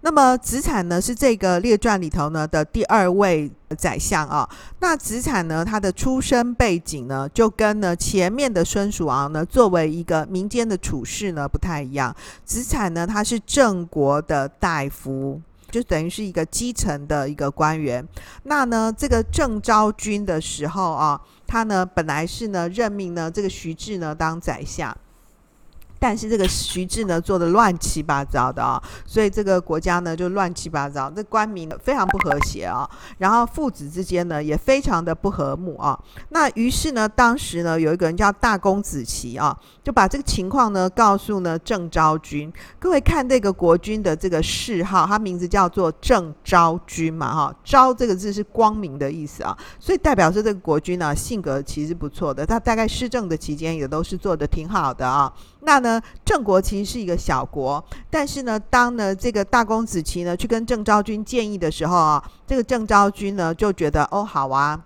[0.00, 4.48] 那么子产呢，是这个列传里头呢的第二位宰相啊。
[4.80, 12.14] 那子产呢，他的出生背景呢，就跟呢前面的孙叔敖呢，作为一个民间的处士呢不太一样。
[12.44, 18.06] 子产呢，他是郑国的大夫，就等于是一个基层的一个官员。
[18.44, 24.96] 那呢，这个郑昭君的时候啊，他呢本来是呢任命呢这个徐志呢当宰相。
[25.98, 35.98] 但是这个徐志呢做的乱七八糟的啊，所以这个国家呢就乱七八糟，这官民非常不和谐啊，然后父子之间呢也非常的不和睦啊。
[36.30, 39.56] 那于是呢，当时呢有一个人叫大公子齐啊，
[39.88, 42.52] 就把这个情况呢告诉呢郑昭君。
[42.78, 55.32] 各位看这个国君的这个谥号，他名字叫做郑昭君嘛哈，昭这个字是光明的意思啊，所以代表说这个国君呢性格其实不错的，他大概施政的期间也都是做得挺好的啊。
[55.60, 64.78] 那呢，郑国其实是一个小国，但是呢，当呢这个大公子期呢去跟郑昭君建议的时候啊，这个郑昭君呢就觉得哦好啊，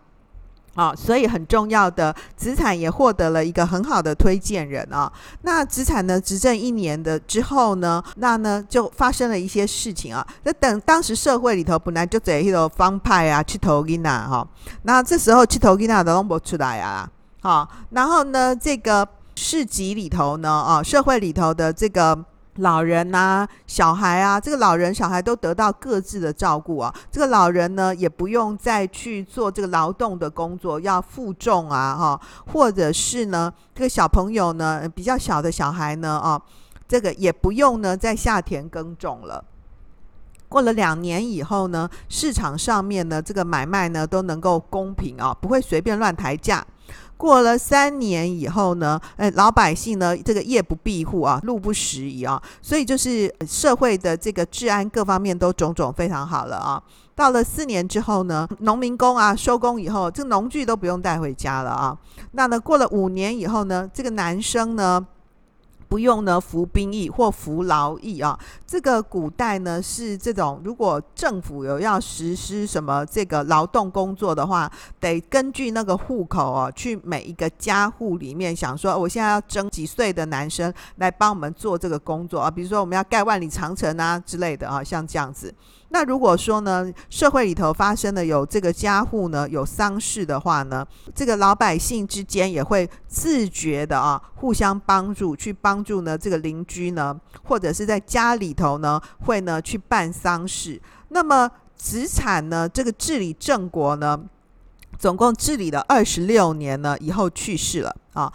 [0.74, 5.12] 啊，所以很重要的子产也获得了一个很好的推荐人啊。
[5.42, 10.26] 那子产呢执政一年的之后呢，那呢就发生了一些事情啊。
[10.44, 14.46] 那等当时社会里头本来就在一种帮派啊，去投给哪哈，
[14.82, 17.08] 那这时候去投给哪都弄不出来啊，
[17.40, 19.06] 好，然后呢这个。
[19.34, 22.16] 市集里头呢，啊，社会里头的这个
[22.56, 26.94] 老人呐、小孩啊，这个老人小孩都得到各自的照顾啊。
[27.10, 32.20] 这个老人呢，也不用再去做这个劳动的工作，要负重啊，哈，
[32.52, 36.40] 或者是呢，这个小朋友呢，比较小的小孩呢，啊，
[36.86, 39.42] 这个也不用呢，在下田耕种了。
[40.48, 46.62] 过了两年以后呢，市场上面呢，这个买卖呢，都能够公平啊，不会随便乱抬价。
[47.16, 56.82] 过了三年以后呢，哎，老百姓呢，这个夜不闭户啊，路不拾遗啊，所以就是社会的这个治安各方面都种种非常好了啊。
[57.14, 61.96] 到了四年之后呢，农民工啊收工以后，这农具都不用带回家了啊。
[62.32, 65.06] 那呢，过了五年以后呢，这个男生呢。
[65.92, 85.54] 不用呢服兵役或服劳役啊，这个古代呢是这种，如果政府有要实施什么这个劳动工作的话，得根据那个户口啊，去每一个家户里面想说，我现在要征几岁的男生来帮我们做这个工作啊，比如说我们要盖万里长城啊之类的啊，像这样子。
[85.94, 97.14] 那如果说呢，社会里头发生的有这个家户呢有丧事的话呢，这个老百姓之间也会自觉的啊，互相帮助，去帮助呢这个邻居呢，
[97.44, 100.80] 或者是在家里头呢会呢去办丧事。
[101.10, 104.18] 那么子产呢这个治理郑国呢，
[104.98, 108.32] 总共治理了二十六年呢，以后去世了啊。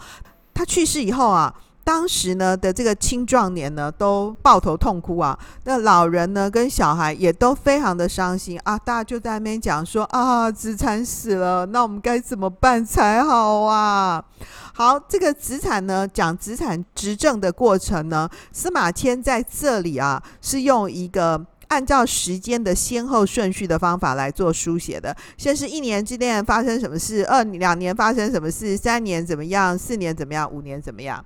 [0.54, 1.52] 他去世以后啊。
[1.88, 14.22] 当时呢的这个青壮年呢都抱头痛哭啊，那老人呢跟小孩也都非常的伤心啊，大家就在那边讲说啊，子产死了，那我们该怎么办才好啊？
[14.74, 31.24] 好，这个子产呢讲子产执政的过程呢，司马迁在这里啊是用一个按照时间的先后顺序的方法来做书写的，先是一年之内发生什么事，二两年发生什么事，三年怎么样，四年怎么样，五年怎么样。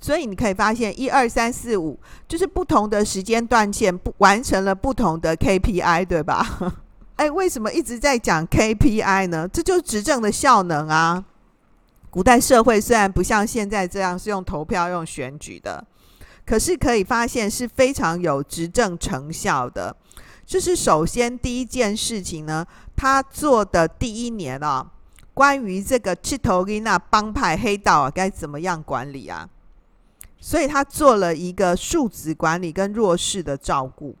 [0.00, 1.98] 所以你可以发现，一二三四五
[2.28, 6.72] 就是不同的时间段线，不完成了不同的 KPI，对吧？
[7.16, 9.48] 哎，为什么一直在讲 KPI 呢？
[9.48, 11.24] 这就是执政的效能啊。
[12.10, 15.84] 古代社会虽然不像现在这样是用投票、用选举的，
[16.46, 19.94] 可是可以发现是非常有执政成效的。
[20.46, 22.64] 就是首先第一件事情呢，
[22.96, 24.86] 他做的第一年啊，
[25.34, 29.46] 关于这个赤头伊那帮派黑道啊，该怎么样管理啊？
[30.40, 34.14] 所以他做了一个庶子管理跟弱势的照顾，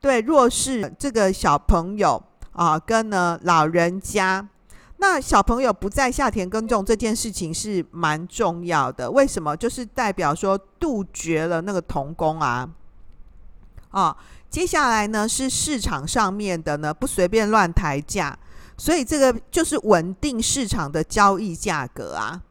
[0.00, 2.22] 对弱势这个小朋友
[2.52, 4.46] 啊，跟呢老人家，
[4.96, 9.10] 那小朋友不在下田耕种这件事情是蛮重要的。
[9.10, 9.56] 为什么？
[9.56, 12.68] 就是代表说杜绝了那个童工啊。
[13.90, 14.16] 啊，
[14.50, 18.36] 接下来呢是市场上面的呢不随便乱抬价，
[18.76, 22.42] 所以这个就是稳定市场的交易价格啊。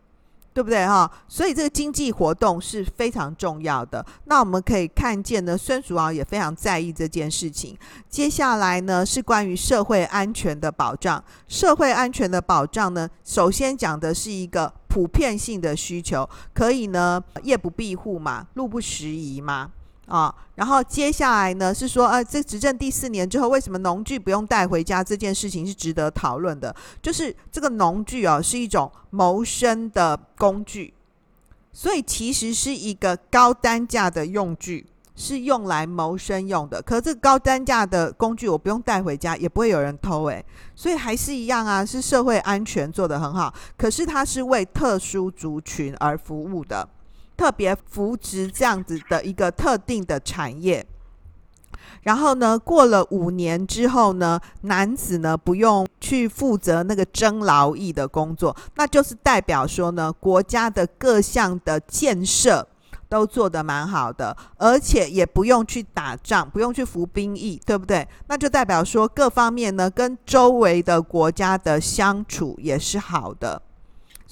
[0.55, 1.11] 对不对哈？
[1.27, 4.03] 所以这个经济活动是非常重要的。
[4.23, 7.77] 那我们可以看见呢，孙叔敖也非常在意这件事情。
[8.07, 11.21] 接下来呢，是关于社会安全的保障。
[11.49, 19.69] 社会安全的保障呢，首先讲的是一个普遍性的需求，可以呢，夜不闭户嘛，路不拾遗嘛。
[20.07, 25.03] 啊，然后接下来呢是说，呃，这执政第四年之后，为什么农具不用带回家？
[25.03, 26.75] 这件事情是值得讨论的。
[27.01, 30.93] 就是这个农具哦，是一种谋生的工具，
[31.73, 34.85] 所以其实是一个高单价的用具，
[35.15, 36.79] 是用来谋生用的。
[36.81, 43.51] 可这个高单价的工具，我不用带回家，也不会有人偷，诶，所以还是一样啊，是社会安全做得很好。
[43.75, 46.87] 可是它是为特殊族群而服务的。
[47.37, 50.85] 特别扶植这样子的一个特定的产业，
[52.03, 62.67] 然后呢，过了五年之后呢，男子呢不用去负责那个征劳役的工作，那就是代表说呢，国家的各项的建设
[63.09, 68.07] 都做得蛮好的，而且也不用去打仗，不用去服兵役，对不对？
[68.27, 73.61] 那就代表说各方面呢，跟周围的国家的相处也是好的。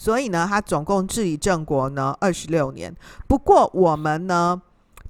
[0.04, 2.94] 所以呢，他总共治理郑国呢二十六年。
[3.26, 4.62] 不过我们呢，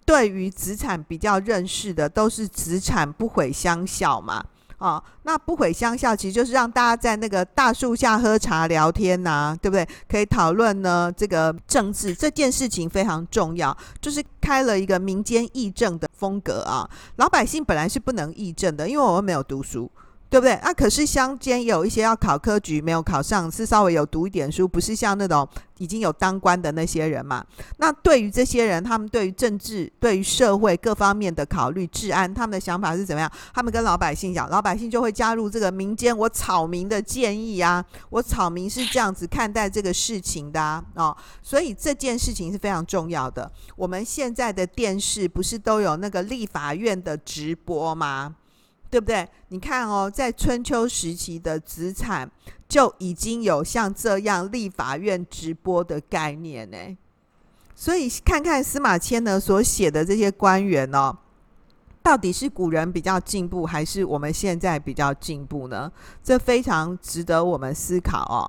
[0.05, 4.45] 对于子产比较认识的都是子产不毁乡校嘛，
[4.77, 9.87] 啊，那不毁乡校其实就是让大家在那个大树下喝茶聊天呐、对不对？
[10.07, 16.87] 可以讨论呢这个政治这件事情非常重要，就是开了一个民间议政的风格啊。
[17.15, 19.89] 老百姓本来是不能议政的，因为我们没有读书。
[20.33, 20.59] 对不对？
[20.63, 25.47] 那、可是乡间有一些要考科举没有考上，是稍微有读一点书，不是像那种
[25.77, 27.45] 已经有当官的那些人嘛。
[27.77, 33.31] 那对于这些人，他们对于政治、对于社会各方面的考虑、治安，他们的想法是怎么样？
[33.53, 36.17] 他们跟老百姓讲，老百姓就会加入这个民间。
[36.17, 40.83] 我草民的建议啊，我草民是这样子看待这个事情的啊。
[40.95, 43.51] 哦，所以这件事情是非常重要的。
[43.75, 48.33] 我们现在的电视不是都有那个立法院的直播吗？
[48.93, 49.27] 对不对？
[49.47, 52.29] 你看哦，在春秋时期的子产
[52.69, 56.77] 就已经有像这样立法院直播的概念呢。
[57.73, 61.17] 所以看看司马迁呢所写的这些官员哦，
[62.03, 65.91] 到底是古人比较进步，还是我们现在比较进步呢？
[66.23, 68.45] 这非常值得我们思考哦。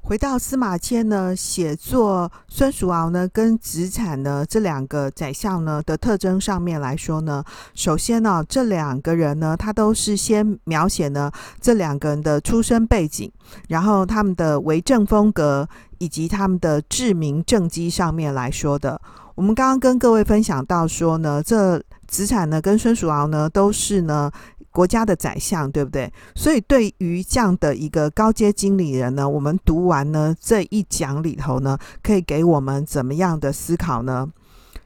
[0.00, 11.30] 回到司马迁呢，写作孙叔敖呢跟子产呢这两个宰相呢的特征上面来说呢，首先呢，这两个人呢，他都是先描写呢
[11.60, 13.30] 这两个人的出身背景，
[13.68, 15.68] 然后他们的为政风格
[15.98, 18.98] 以及他们的治民政绩上面来说的。
[19.34, 24.30] 我们刚刚跟各位分享到说呢，这子产呢跟孙叔敖呢都是呢。
[24.70, 26.12] 国家的宰相，对不对？
[26.34, 34.28] 所以对于这样的一个高阶经理人呢，我们读完呢这一讲里头呢，可以给我们怎么样的思考呢？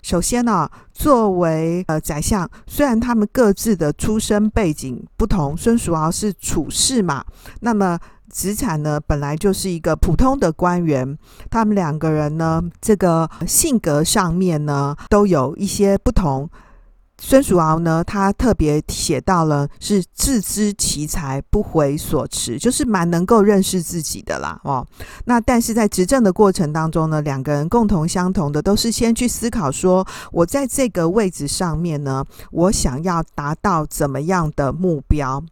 [0.02, 7.24] 首先呢、作为呃宰相，虽然他们各自的出身背景不同，孙叔敖是处士嘛，
[7.60, 7.98] 那么
[8.28, 11.16] 子产呢本来就是一个普通的官员，
[11.50, 16.50] 他们两个人呢，这个性格上面呢都有一些不同。
[17.24, 24.60] 孙叔敖呢，他特别写到了是自知其才，不悔所持，就是蛮能够认识自己的啦。
[24.64, 24.84] 哦，
[25.24, 35.42] 那但是在执政的过程当中呢，两个人共同相同的都是先去思考说，我在这个位置上面呢，我想要达到怎么样的目标。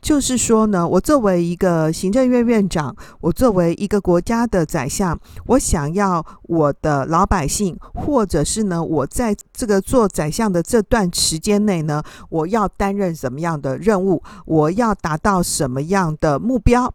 [0.00, 16.94] 就是说呢，我作为一个行政院院长，我作为一个国家的宰相，我想要我的老百姓，或者是呢，我在这个做宰相的这段时间内呢，我要担任什么样的任务，我要达到什么样的目标。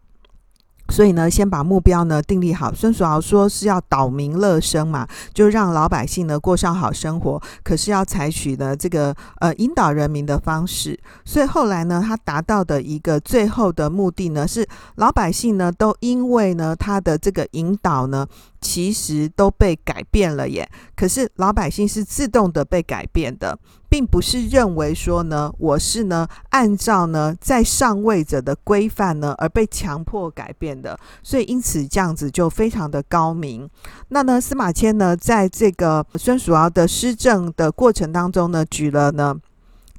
[0.92, 2.70] 所以呢，先把目标呢定立好。
[2.74, 7.40] 孙叔敖说是要岛民乐生嘛，就让老百姓呢过上好生活。
[7.64, 11.00] 可是要采取的这个呃引导人民的方式。
[11.24, 18.26] 所以后来呢，他达到的一个最后的目的呢，是老百姓呢都因为呢他的这个引导呢。
[18.62, 20.66] 其实都被改变了耶，
[20.96, 23.58] 可是老百姓是自动的被改变的，
[23.90, 33.68] 并不是认为说呢，我是呢按照呢在上位者的规范呢而被强迫改变的，所以因此这样子就非常的高明。
[34.08, 39.36] 那呢，司马迁呢在这个孙叔敖的施政的过程当中呢，举了呢。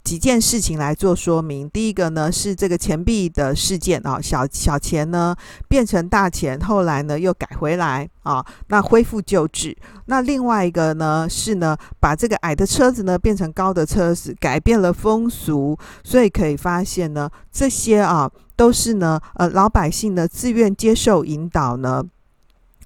[0.03, 1.69] 几件事情来做说明。
[1.69, 5.35] 第一个呢是这个钱币的事件啊，小小钱呢
[5.67, 9.75] 变成大钱，后来呢又改回来啊，那恢复旧制。
[10.05, 15.77] 那另外一个呢是呢把这个矮的车子呢变成高的车子，改变了风俗。
[16.03, 22.03] 所以可以发现呢，这些啊都是呢呃老百姓呢自愿接受引导呢。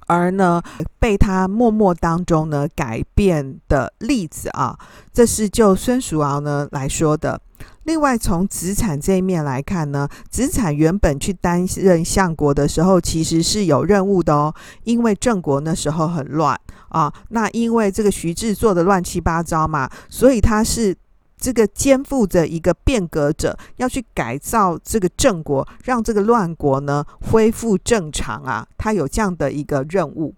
[0.08, 0.62] 而呢
[1.00, 4.78] 被他默默当中呢改变的例子啊，
[5.14, 7.40] 这是就孙叔敖呢来说的。
[7.84, 14.54] 另外，从子产这一面来看呢，子产原本去担任相国的时候，其实是有任务的哦。
[14.84, 16.60] 因为郑国那时候很乱
[16.90, 20.94] 啊，那因为这个徐志做的乱七八糟嘛，所以他是
[21.40, 28.68] 这个肩负着一个变革者，要去改造这个郑国，让这个乱国呢恢复正常啊。
[28.78, 30.34] 他有这样的一个任务。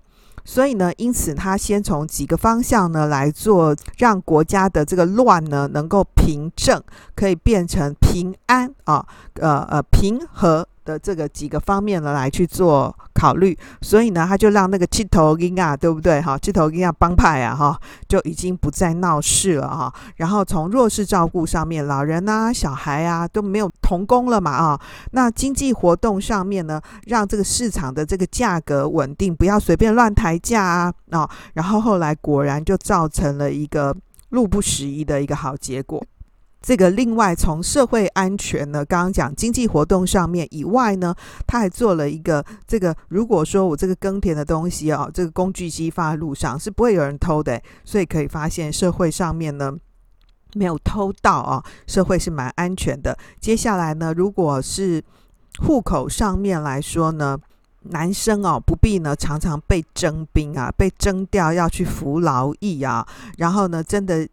[0.46, 6.82] 所以呢，因此他先从几个方向呢来做，让国家的这个乱呢能够平正，
[7.16, 10.68] 可以变成平安啊，呃呃平和。
[10.90, 16.20] 的这个几个方面呢，来去做考虑，所以呢，他就让那个气头鹰啊，对不对？
[16.20, 19.94] 哈，气头鹰啊，帮派啊，哈，就已经不再闹事了哈。
[20.16, 24.82] 然后从弱势照顾上面，老人啊、小孩啊都没有童工了嘛啊。
[25.12, 31.30] 那经济活动上面呢，让这个市场的这个价格稳定，不要随便乱抬价啊啊。
[31.54, 33.96] 然后后来果然就造成了一个
[34.30, 36.04] 路不拾遗的一个好结果。
[36.62, 41.16] 这个另外从社会安全呢，刚刚讲经济活动上面以外呢，
[41.48, 49.72] 他还做了一个这个，如果说我这个耕田的东西啊，这个工具机放在路上是不会有人偷的，所以可以发现社会上面呢
[50.54, 53.18] 没有偷盗啊，社会是蛮安全的。
[53.40, 55.02] 接下来呢，如果是
[55.60, 57.40] 户口上面来说呢，
[57.84, 64.28] 男生哦不必呢常常被征兵啊，被征调要去服劳役啊，然后呢真的。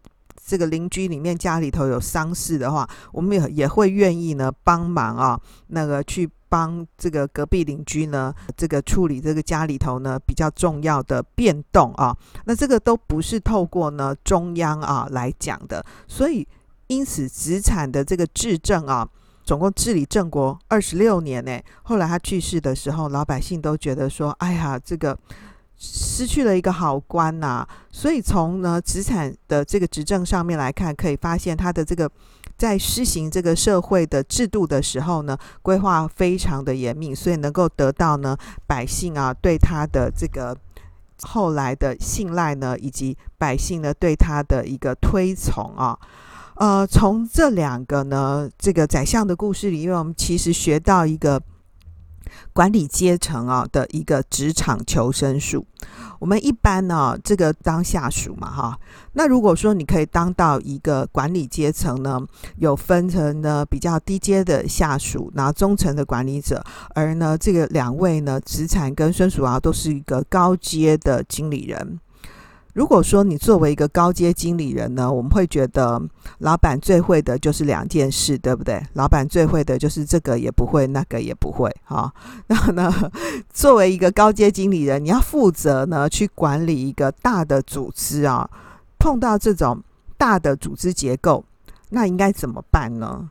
[0.47, 12.17] 这个邻居里面家里头有丧事的话，我们也也会愿意呢帮忙啊，那个去帮这个隔壁邻居呢，这个处理这个家里头呢比较重要的变动啊。
[12.45, 16.47] 那这个都不是透过呢中央啊来讲的，所以
[16.87, 19.09] 因此子产的这个治政啊，
[19.43, 21.61] 总共治理郑国二十六年呢。
[21.83, 25.19] 后来他去世的时候，老百姓都觉得说，哎呀，这个。
[25.79, 32.11] 失去了一个好官呐、所以从呢子产的这个执政上面来看，可以发现他的这个
[32.57, 38.35] 在施行这个社会的制度的时候呢，规划非常的严密，所以能够得到呢
[38.67, 40.57] 百姓啊对他的这个
[41.21, 45.99] 后来的信赖呢，以及百姓呢对他的一个推崇啊。
[46.55, 51.43] 呃，从这两个呢这个宰相的故事里，因为我们其实学到一个。
[52.53, 55.67] 管理阶层啊的一个职场求生术，
[56.19, 58.79] 我们一般呢，这个当下属嘛，哈，
[59.13, 62.21] 那如果说你可以当到一个管理阶层呢，
[62.57, 66.65] 有分成呢比较低阶的下属，然后中层的管理者，
[66.95, 72.01] 而呢这个两位呢，子产跟孙叔敖都是一个高阶的经理人。
[72.77, 75.99] 如果说你作为一个高阶经理人呢，我们会觉得
[76.41, 78.79] 老板最会的就是两件事，对不对？
[78.93, 82.13] 老板最会的就是这个也不会，那个也不会，哈。
[82.47, 82.93] 然后呢，
[83.51, 88.47] 作为一个高阶经理人，你要负责呢去管理一个大的组织啊。
[88.99, 89.83] 碰到这种
[90.19, 91.43] 大的组织结构，
[91.89, 93.31] 那应该怎么办呢？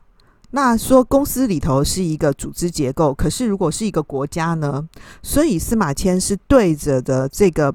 [0.49, 4.89] 那说公司里头是一个组织结构，可是如果是一个国家呢？
[5.21, 7.71] 所以司马迁是对着的这个。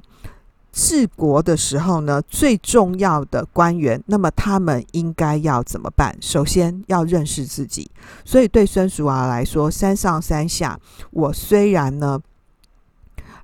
[0.73, 6.17] 治国的时候呢，最重要的官员，那么他们应该要怎么办？
[6.21, 7.91] 首先要认识自己。
[8.25, 10.79] 所以对孙叔敖来说，山上山下，
[11.11, 12.21] 我虽然呢，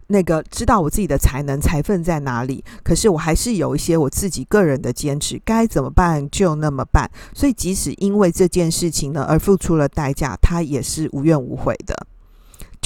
[0.06, 7.11] 那个知道我自己的才能、才分在哪里，可是我还是有一些我自己个人的坚持，该怎么办就那么办。
[7.35, 12.06] 所以即使因为这件事情呢而付出了代价，他也是无怨无悔的。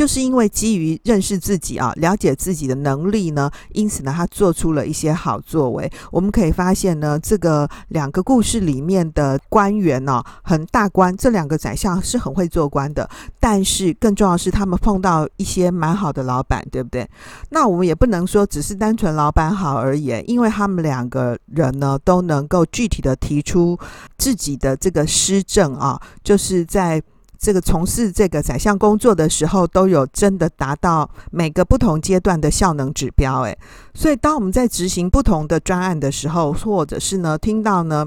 [0.00, 5.92] 就是因为基于认识自己啊，了解自己的能力呢，因此呢，他做出了一些好作为。
[6.10, 13.06] 我们可以发现呢，这个两个故事里面的官员呢，很大官，这两个宰相是很会做官的。
[13.38, 17.06] 但是更重要的是，他们碰到一些蛮好的老板，对不对？
[17.50, 23.78] 那我们也不能说只是单纯老板好而已，因为他们两个人呢，都能够具体的提出
[24.16, 27.02] 自己的这个施政啊，就是在。
[27.40, 33.58] 这个从事这个宰相工作的时候，都有真的达到每个不同阶段的效能指标，诶，
[33.94, 38.06] 所以当我们在执行不同的专案的时候，或者是呢听到呢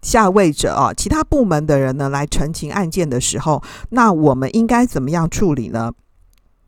[0.00, 5.92] 下位者啊，其他部门的人呢来澄清案件的时候，那我们应该怎么样处理呢？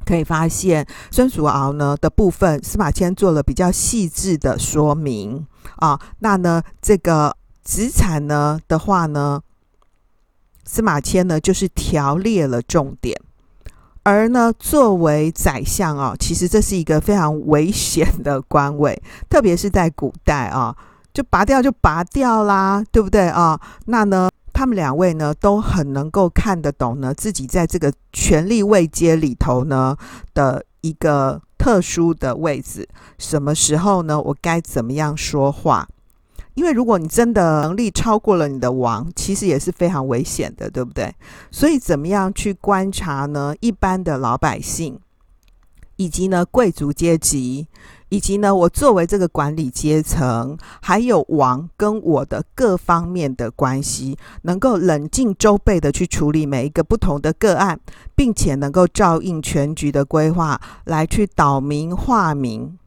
[0.05, 9.41] 可以发现孙叔敖呢的部分，司马迁做了比较细致的说明啊，那呢这个子产呢的话呢。
[10.65, 13.19] 司马迁呢，就是条列了重点，
[14.03, 20.77] 而呢，作为宰相啊，其实这是一个非常危险的官位，特别是在古代啊，
[21.13, 23.61] 就拔掉就拔掉啦，对不对啊？
[23.87, 29.97] 那呢，他们两位呢，都很能够看得懂呢，自己在这个权力位阶里头呢
[30.33, 31.41] 的一个。
[31.57, 34.21] 特殊的位置，什么时候呢？
[34.21, 35.89] 我该怎么样说话？
[36.55, 41.13] 因为如果你真的能力超过了你的王，其实也是非常危险的，对不对？
[41.51, 43.55] 所以怎么样去观察呢？
[43.61, 44.99] 一般的老百姓，
[45.97, 47.67] 以及呢贵族阶级，
[48.09, 57.81] 以及呢我作为这个管理阶层，还有王跟我的各方面的关系，能够冷静周备的去处理每一个不同的个案，
[58.15, 62.79] 并且能够照应全局的规划来去导明化民。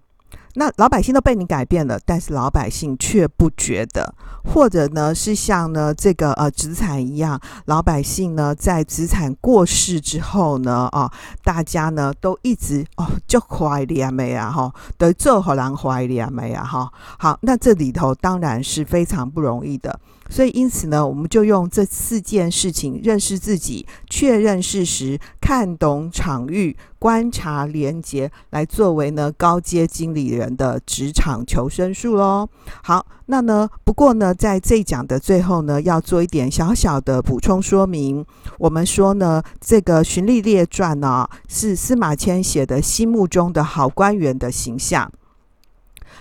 [0.59, 4.11] 那老百姓都被你改变了，但是老百姓却不觉得，
[4.43, 11.11] 或者呢是像呢这个呃资产一样，老百姓呢在资产过世之后呢，哦，
[11.43, 19.99] 大家呢都一直哦就怀念没啊哈，对，做好人怀念没啊哈，好，那这里头当然是非常不容易的。
[20.29, 32.49] 所以，因此呢，我们就用这四件事情：认识自己、确认事实、看懂场域、观察连结，来作为呢高阶经理人的职场求生术喽。
[32.83, 38.25] 好，那呢，不过呢，在这一讲的最后呢，要做一点小小的补充说明。
[38.59, 45.11] 我们说呢，这个《荀利列传》呢，是司马迁写的心目中的好官员的形象。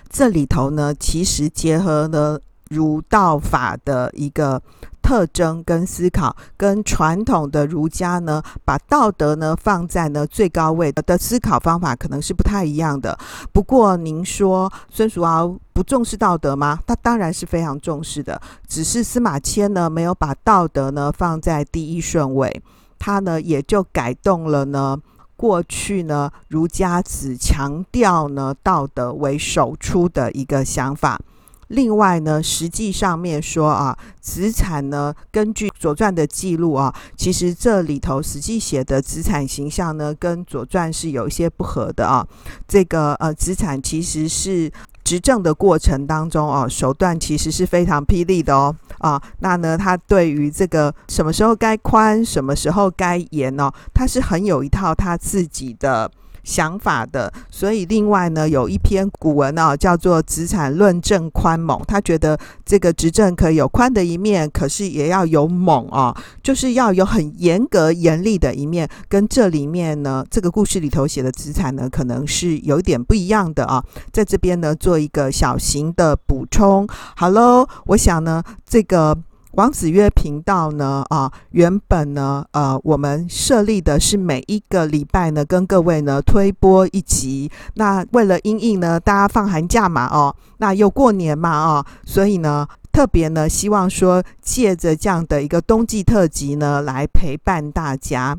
[0.09, 2.41] 这里头呢，其实结合了。
[2.69, 4.61] 儒道法的一个
[5.01, 13.17] 特征跟思考，跟传统的儒家呢，把道德呢放在呢最高位的思考方法，可能是不太一样的。
[13.53, 16.81] 不过，您说孙叔敖不重视道德吗？
[16.87, 22.61] 他当然是非常重视的，只是司马迁呢没有把道德呢放在第一顺位，
[22.99, 24.99] 他呢也就改动了呢
[25.37, 31.21] 过去呢儒家只强调呢道德为首出的一个想法。
[31.69, 42.27] 另外呢，实际上面说啊，子产呢，根据《左传》的记录啊，其实这里头实际写的子产形象呢，跟《左传》是有一些不合的啊。
[42.69, 44.71] 这个呃，子产其实是
[45.03, 49.21] 执政的过程当中啊，手段其实是非常霹雳的哦啊。
[49.41, 56.11] 那呢，他对于这个什么时候该宽，什么时候该严哦，他是很有一套他自己的。
[56.47, 76.87] 想法的，所以另外呢，有一篇古文啊，叫做《子产论政宽猛》，他觉得这个执政可以有宽的一面，可是也要有猛啊，就是要有很严格严厉的一面，跟这里面呢，这个故事里头写的子产呢，可能是有点不一样的啊，在这边呢，做一个小型的补充。
[77.17, 79.19] 好喽，我想呢，这个。
[79.57, 87.51] 王子曰频道呢，啊，原本呢，呃，我们设立的是每一个礼拜呢，跟各位呢推播一集。
[87.73, 98.39] 那为了因应呢，大家放寒假嘛，哦，那又过年嘛，哦，所以呢，特别呢，希望说借着这样的一个冬季特辑呢，来陪伴大家。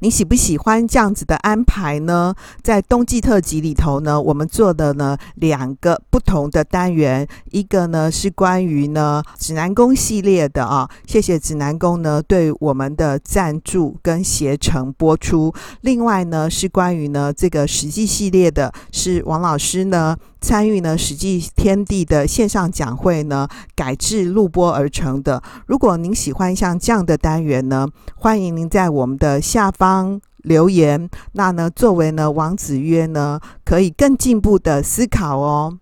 [0.00, 2.34] 你喜不喜欢这样子的安排呢？
[2.62, 15.52] 在冬季特辑里头呢，我们做的呢两个不同的单元，一个呢是关于呢指南宫系列的啊，谢谢指南宫呢对我们的赞助跟协成播出。
[15.82, 20.16] 另外呢是关于呢这个史记系列的，是王老师呢。
[20.42, 25.42] 参与呢《史记天地》的线上讲会呢，改制录播而成的。
[25.66, 31.08] 如果您喜欢像这样的单元呢，欢迎您在我们的下方留言。
[31.32, 35.78] 那呢，作为呢王子曰呢，可以更进步的思考哦。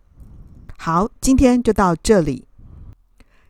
[0.76, 2.46] 好，今天就到这里，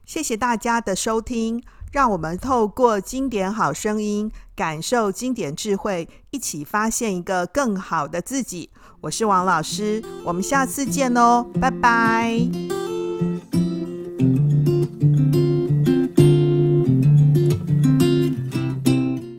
[0.04, 1.62] 谢谢大家的收听。
[1.90, 8.68] 让我们透过经典好声音，感受经典智慧，一起发现一个更好的自己。
[9.00, 12.87] 我是王老师，我们下次见哦，拜拜。